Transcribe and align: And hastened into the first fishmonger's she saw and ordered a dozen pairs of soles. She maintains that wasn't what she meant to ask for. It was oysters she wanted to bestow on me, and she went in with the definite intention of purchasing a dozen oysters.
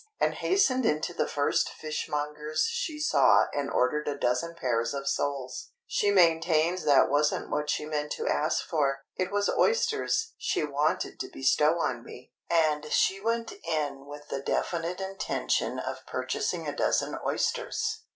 And 0.19 0.33
hastened 0.33 0.83
into 0.83 1.13
the 1.13 1.27
first 1.27 1.69
fishmonger's 1.69 2.63
she 2.71 2.99
saw 2.99 3.45
and 3.53 3.69
ordered 3.71 4.07
a 4.07 4.17
dozen 4.17 4.55
pairs 4.55 4.95
of 4.95 5.07
soles. 5.07 5.73
She 5.85 6.09
maintains 6.09 6.85
that 6.85 7.07
wasn't 7.07 7.51
what 7.51 7.69
she 7.69 7.85
meant 7.85 8.11
to 8.13 8.27
ask 8.27 8.65
for. 8.67 9.03
It 9.15 9.31
was 9.31 9.47
oysters 9.47 10.33
she 10.39 10.63
wanted 10.63 11.19
to 11.19 11.29
bestow 11.31 11.77
on 11.79 12.03
me, 12.03 12.33
and 12.49 12.91
she 12.91 13.19
went 13.21 13.51
in 13.63 14.07
with 14.07 14.29
the 14.29 14.41
definite 14.41 14.99
intention 14.99 15.77
of 15.77 16.03
purchasing 16.07 16.67
a 16.67 16.75
dozen 16.75 17.15
oysters. 17.23 18.01